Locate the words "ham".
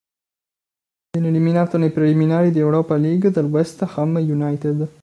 3.87-4.15